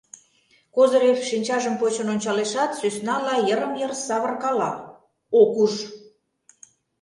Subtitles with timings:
[0.75, 4.71] Козырев шинчажым почын ончалешат, сӧснала йырым-йыр савыркала—
[5.41, 5.73] ок уж.